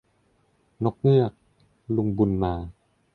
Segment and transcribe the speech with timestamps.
[0.83, 1.31] นกเงือก
[1.95, 2.53] ลุงบุญมา